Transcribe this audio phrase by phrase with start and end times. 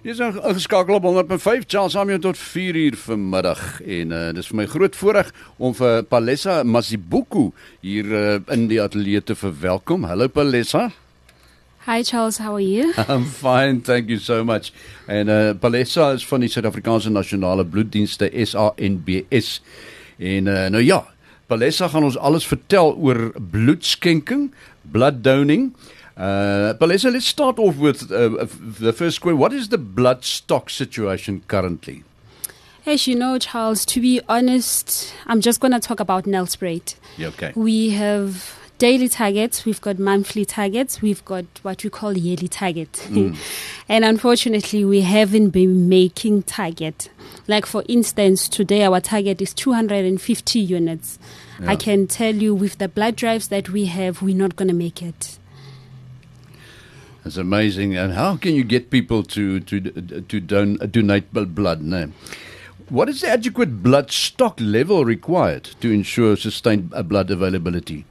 [0.00, 4.46] Jy is nou geskakel op 105 Charles Samuel tot 4 uur vanmiddag en uh, dis
[4.48, 5.28] vir my groot voorreg
[5.60, 7.50] om vir Palessa Masibuku
[7.84, 10.06] hier uh, in die ateljee te verwelkom.
[10.08, 10.86] Hallo Palessa.
[11.84, 12.94] Hi Charles, how are you?
[13.12, 14.72] I'm fine, thank you so much.
[15.04, 19.58] En uh, Palessa is van die Suid-Afrikaanse Nasionale Bloeddienste SANBS.
[20.16, 21.02] En uh, nou ja,
[21.52, 24.48] Palessa gaan ons alles vertel oor bloedskenking,
[24.96, 25.74] blood donning.
[26.16, 28.46] Uh, Palesa, let's start off with uh,
[28.78, 29.38] the first question.
[29.38, 32.04] What is the blood stock situation currently?
[32.86, 36.94] As you know, Charles, to be honest, I'm just going to talk about Nelspruit.
[37.16, 37.52] Yeah, okay.
[37.54, 42.92] We have daily targets, we've got monthly targets, we've got what we call yearly target.
[43.08, 43.36] Mm.
[43.88, 47.10] and unfortunately, we haven't been making target.
[47.46, 51.18] Like for instance, today our target is 250 units.
[51.60, 51.70] Yeah.
[51.70, 54.74] I can tell you with the blood drives that we have, we're not going to
[54.74, 55.38] make it.
[57.24, 57.96] It's amazing.
[57.96, 59.80] And how can you get people to to
[60.22, 61.82] to don, donate blood?
[61.82, 62.10] No.
[62.88, 68.04] What is the adequate blood stock level required to ensure sustained uh, blood availability?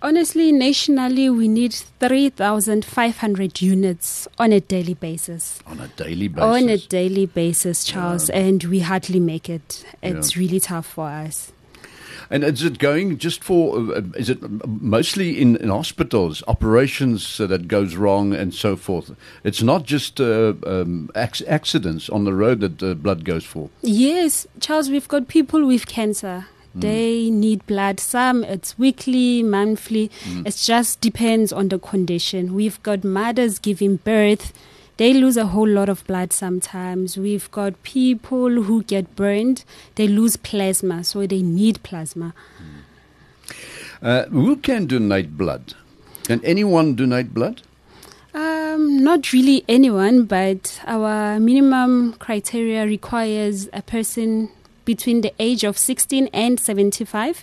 [0.00, 5.60] Honestly, nationally, we need 3,500 units on a daily basis.
[5.66, 6.44] On a daily basis?
[6.44, 8.38] On a daily basis, Charles, yeah.
[8.38, 9.84] and we hardly make it.
[10.02, 10.40] It's yeah.
[10.40, 11.52] really tough for us.
[12.30, 13.76] And is it going just for?
[13.78, 19.14] Uh, is it mostly in, in hospitals, operations uh, that goes wrong and so forth?
[19.44, 23.70] It's not just uh, um, accidents on the road that uh, blood goes for.
[23.82, 24.90] Yes, Charles.
[24.90, 26.46] We've got people with cancer.
[26.76, 26.80] Mm.
[26.80, 28.00] They need blood.
[28.00, 30.10] Some it's weekly, monthly.
[30.24, 30.46] Mm.
[30.46, 32.54] It just depends on the condition.
[32.54, 34.52] We've got mothers giving birth
[35.02, 37.18] they lose a whole lot of blood sometimes.
[37.18, 39.64] We've got people who get burned,
[39.96, 42.34] they lose plasma, so they need plasma.
[44.00, 45.74] Uh, who can donate blood?
[46.22, 47.62] Can anyone donate blood?
[48.32, 54.50] Um, not really anyone, but our minimum criteria requires a person
[54.84, 57.42] between the age of 16 and 75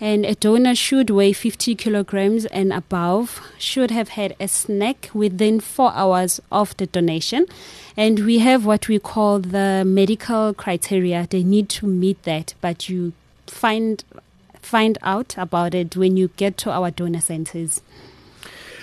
[0.00, 5.60] and a donor should weigh 50 kilograms and above, should have had a snack within
[5.60, 7.46] four hours of the donation.
[7.96, 11.26] And we have what we call the medical criteria.
[11.30, 13.14] They need to meet that, but you
[13.46, 14.04] find
[14.60, 17.82] find out about it when you get to our donor centers.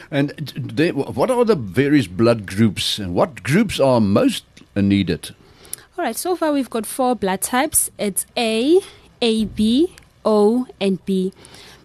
[0.09, 4.45] And they, what are the various blood groups and what groups are most
[4.75, 5.35] needed?
[5.97, 7.91] All right, so far we've got four blood types.
[7.97, 8.79] It's A,
[9.21, 9.93] AB,
[10.25, 11.33] O, and B.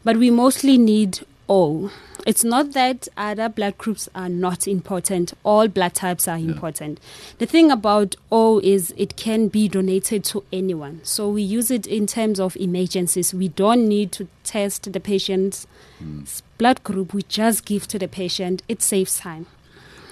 [0.05, 1.91] But we mostly need O.
[2.27, 5.33] It's not that other blood groups are not important.
[5.45, 6.53] All blood types are yeah.
[6.53, 7.01] important.
[7.39, 11.01] The thing about O is it can be donated to anyone.
[11.05, 13.33] So we use it in terms of emergencies.
[13.33, 15.67] We don't need to test the patient's
[16.03, 16.43] mm.
[16.59, 17.15] blood group.
[17.15, 18.63] We just give to the patient.
[18.69, 19.47] It saves time.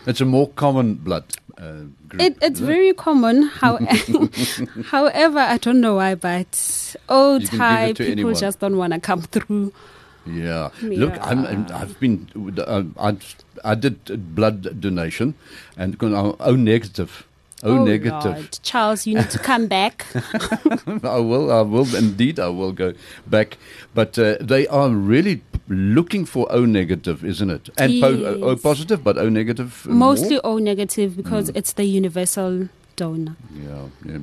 [0.06, 1.24] It's a more common blood
[1.56, 2.22] group.
[2.22, 3.42] It, it's very common.
[3.60, 3.78] How,
[4.84, 8.34] however, I don't know why, but old type people anyone.
[8.34, 9.72] just don't want to come through.
[10.26, 10.70] Yeah.
[10.82, 10.98] yeah.
[10.98, 12.28] Look, I'm, i have been,
[12.58, 13.16] uh, I,
[13.64, 15.34] I did blood donation
[15.76, 17.26] and I'm O negative.
[17.62, 18.24] O oh negative.
[18.24, 18.58] Lord.
[18.62, 20.06] Charles, you need to come back.
[21.02, 21.50] I will.
[21.50, 22.38] I will indeed.
[22.38, 22.92] I will go
[23.26, 23.56] back.
[23.94, 27.70] But uh, they are really looking for O negative, isn't it?
[27.78, 28.02] And yes.
[28.02, 29.86] po- O positive, but O negative.
[29.86, 30.46] Mostly more?
[30.46, 31.56] O negative because mm.
[31.56, 33.36] it's the universal donor.
[33.54, 34.18] Yeah, yeah.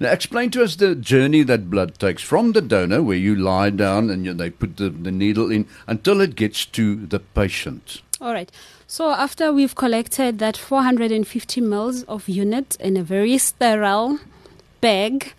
[0.00, 3.70] Now, explain to us the journey that blood takes from the donor, where you lie
[3.70, 8.02] down and you, they put the, the needle in, until it gets to the patient.
[8.18, 8.50] All right.
[8.86, 14.20] So after we've collected that 450 mils of unit in a very sterile
[14.80, 15.34] bag,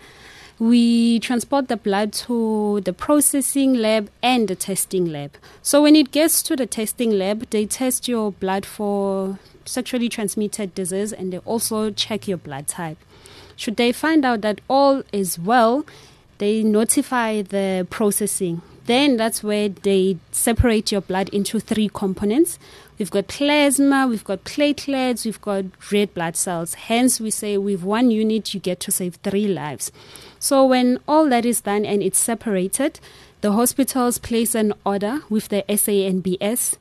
[0.60, 5.38] we transport the blood to the processing lab and the testing lab.
[5.64, 10.76] So when it gets to the testing lab, they test your blood for sexually transmitted
[10.76, 12.98] disease and they also check your blood type.
[13.56, 15.84] Should they find out that all is well,
[16.38, 18.62] they notify the processing.
[18.88, 22.58] Then that's where they separate your blood into three components.
[22.98, 26.74] We've got plasma, we've got platelets, we've got red blood cells.
[26.74, 29.92] Hence, we say with one unit, you get to save three lives.
[30.40, 33.00] So when all that is done and it's separated,
[33.42, 36.78] the hospitals place an order with the SANBS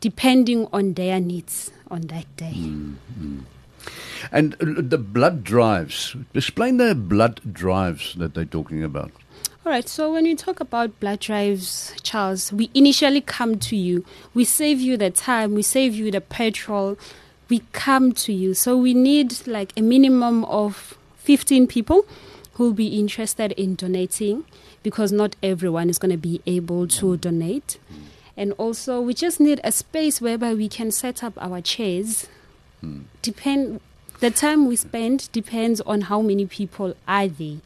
[0.00, 2.52] depending on their needs on that day.
[2.54, 3.40] Mm-hmm.
[4.30, 9.10] And the blood drives, explain the blood drives that they're talking about.
[9.66, 14.04] All right, so when we talk about blood drives, Charles, we initially come to you.
[14.32, 16.96] We save you the time, we save you the petrol,
[17.48, 18.54] we come to you.
[18.54, 22.06] So we need like a minimum of 15 people
[22.52, 24.44] who'll be interested in donating
[24.84, 27.80] because not everyone is going to be able to donate.
[28.36, 32.28] And also, we just need a space whereby we can set up our chairs.
[32.84, 33.06] Mm.
[33.20, 33.80] Depend
[34.20, 37.56] The time we spend depends on how many people are there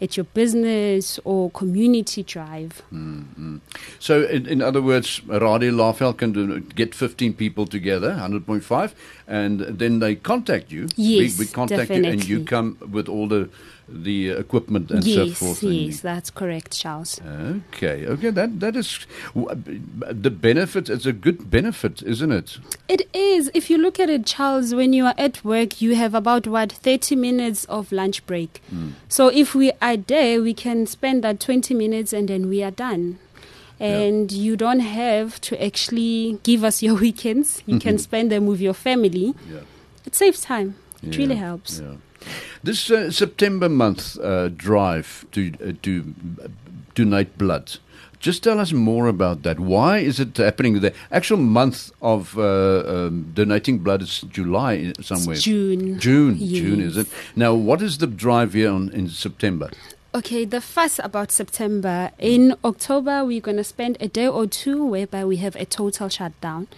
[0.00, 2.82] at your business or community drive.
[2.92, 3.58] Mm-hmm.
[3.98, 8.92] So, in, in other words, Radio Laeveld can do, get 15 people together, 100.5,
[9.26, 10.88] and then they contact you.
[10.96, 13.48] Yes, we, we contact you, and you come with all the
[13.88, 15.62] the equipment and so forth.
[15.62, 17.20] yes, that's correct, Charles.
[17.22, 20.90] Okay, okay, that that is the benefit.
[20.90, 22.58] It's a good benefit, isn't it?
[22.88, 23.50] It is.
[23.54, 26.72] If you look at it, Charles, when you are at work, you have about what
[26.72, 28.60] thirty minutes of lunch break.
[28.70, 28.90] Hmm.
[29.08, 32.72] So if we are there, we can spend that twenty minutes and then we are
[32.72, 33.18] done.
[33.78, 37.62] And you don't have to actually give us your weekends.
[37.66, 39.34] You can spend them with your family.
[39.52, 39.60] Yeah.
[40.06, 40.76] It saves time.
[41.02, 41.82] It Yeah, really helps.
[42.62, 46.48] This uh, September month uh, drive to uh, to uh,
[46.94, 47.78] donate blood.
[48.18, 49.60] Just tell us more about that.
[49.60, 50.80] Why is it happening?
[50.80, 55.34] The actual month of uh, um, donating blood is July somewhere.
[55.34, 55.98] It's June.
[56.00, 57.08] June, June is it?
[57.36, 59.70] Now, what is the drive here on, in September?
[60.14, 62.10] Okay, the fuss about September.
[62.18, 66.08] In October, we're going to spend a day or two whereby we have a total
[66.08, 66.68] shutdown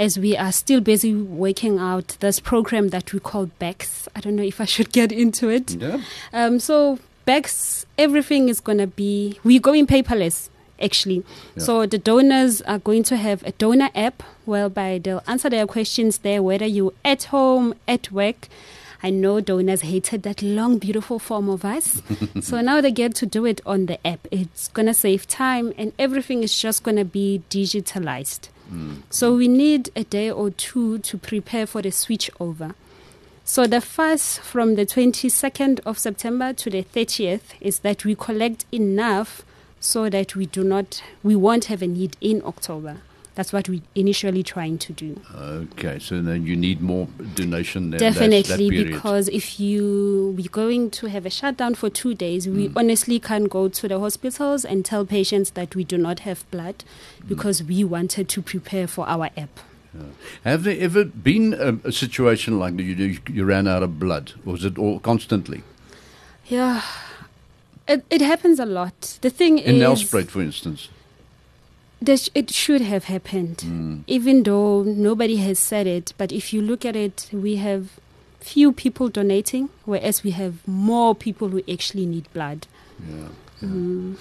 [0.00, 4.08] as we are still busy working out this program that we call BEX.
[4.16, 5.72] I don't know if I should get into it.
[5.74, 6.00] Yeah.
[6.32, 10.48] Um, so, BEX, everything is going to be, we're going paperless.
[10.82, 11.22] Actually,
[11.56, 11.62] Yeah.
[11.62, 16.16] so the donors are going to have a donor app whereby they'll answer their questions
[16.18, 18.48] there, whether you're at home, at work.
[19.02, 22.00] I know donors hated that long, beautiful form of us.
[22.40, 24.26] so now they get to do it on the app.
[24.30, 28.48] It's going to save time and everything is just going to be digitalized.
[29.10, 32.74] So we need a day or two to prepare for the switch over.
[33.44, 38.64] So the first from the 22nd of September to the 30th is that we collect
[38.70, 39.42] enough
[39.80, 42.98] so that we do not we won't have a need in October.
[43.36, 45.20] That's what we're initially trying to do.
[45.34, 48.00] Okay, so then you need more donation there.
[48.00, 52.48] that's that Definitely, because if you we're going to have a shutdown for two days,
[52.48, 52.72] we Mm.
[52.76, 56.84] honestly can't go to the hospitals and tell patients that we do not have blood
[57.22, 57.28] Mm.
[57.28, 59.60] because we wanted to prepare for our app.
[60.44, 64.32] Have there ever been a, a situation like that you, you ran out of blood?
[64.46, 65.62] Or was it all constantly?
[66.46, 66.82] Yeah,
[67.88, 69.18] it, it happens a lot.
[69.20, 70.88] The thing In is, Nelspruit, for instance.
[72.02, 74.04] This, it should have happened, Mm.
[74.06, 76.14] even though nobody has said it.
[76.16, 77.98] But if you look at it, we have
[78.40, 82.66] few people donating, whereas we have more people who actually need blood.
[83.06, 83.28] Yeah.
[83.62, 84.16] Mm.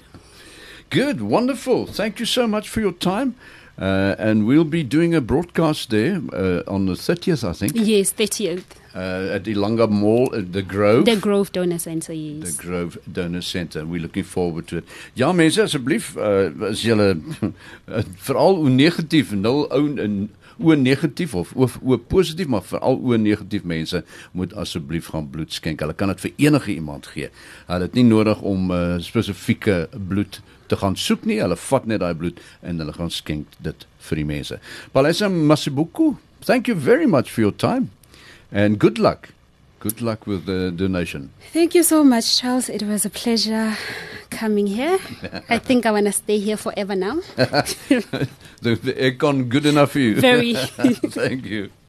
[0.89, 1.85] Good, wonderful.
[1.85, 3.35] Thank you so much for your time.
[3.79, 8.11] Uh, and we'll be doing a broadcast there uh, on the 30th, I think, Yes,
[8.11, 8.63] 30th.
[8.93, 11.05] uh, at Ilanga Mall, at the Grove.
[11.05, 12.57] The Grove Donor Center, yes.
[12.57, 12.61] The.
[12.61, 13.85] Grove Donor Center.
[13.85, 14.83] We're looking forward to it.
[15.15, 17.21] Ja mense asseblief uh, as julle
[17.87, 22.99] uh, veral o negatief nul ou in o negatief of o, o positief maar veral
[22.99, 25.81] o negatief mense moet asseblief gaan bloed skenk.
[25.83, 27.31] Hulle kan dit vir enige iemand gee.
[27.67, 31.39] Hulle het nie nodig om uh, spesifieke bloed te gaan soek nie.
[31.41, 34.59] Hulle vat net daai bloed en hulle gaan skenk dit vir die mense.
[34.93, 36.13] Palesa Masibuku,
[36.45, 37.91] thank you very much for your time
[38.51, 39.33] and good luck.
[39.79, 41.29] Good luck with the donation.
[41.53, 42.67] Thank you so much, Charles.
[42.67, 43.77] It was a pleasure
[44.39, 44.97] coming here.
[45.49, 47.15] I think I want to stay here forever now.
[47.35, 50.21] the, the aircon good enough for you?
[50.21, 50.53] Very.
[51.19, 51.69] Thank you.